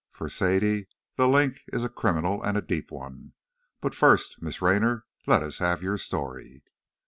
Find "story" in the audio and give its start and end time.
5.99-6.63